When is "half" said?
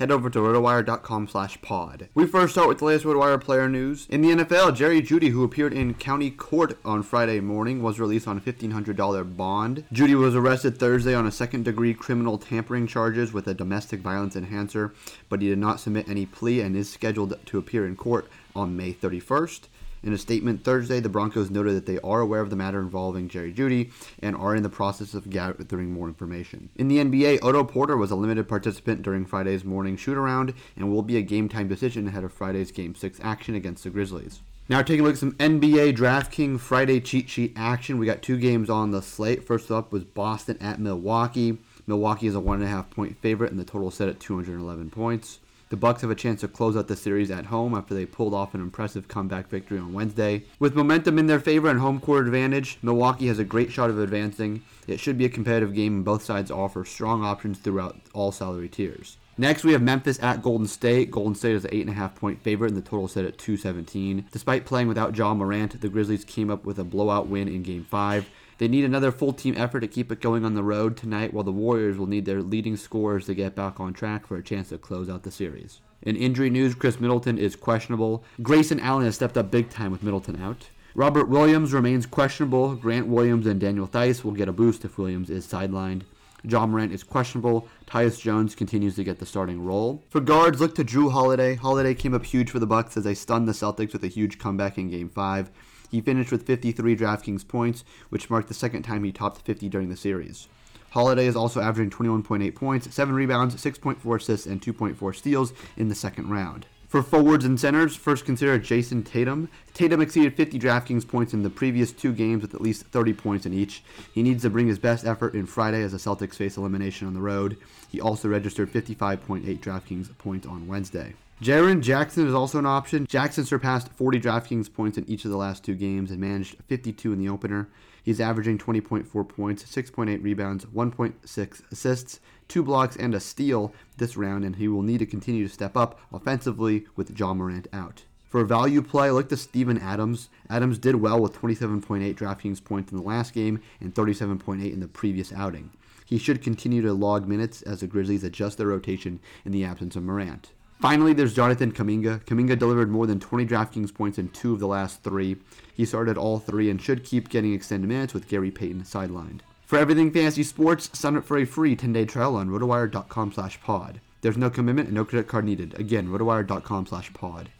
42.70-42.88